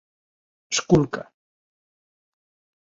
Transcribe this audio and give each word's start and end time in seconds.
Esculca 0.75 1.21